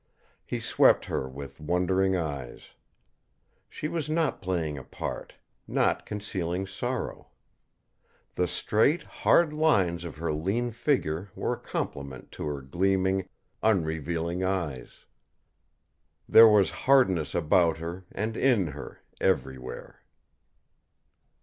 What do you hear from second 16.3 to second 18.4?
was hardness about her, and